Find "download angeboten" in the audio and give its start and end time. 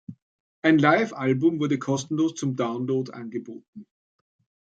2.55-3.85